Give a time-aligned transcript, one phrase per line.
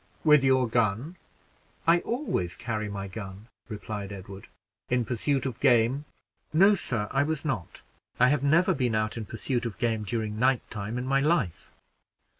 [0.23, 1.15] "With your gun?"
[1.85, 4.47] "I always carry my gun," replied Edward.
[4.89, 6.05] "In pursuit of game?"
[6.51, 7.83] "No, sir; I was not.
[8.19, 11.69] I have never been out in pursuit of game during night time in my life."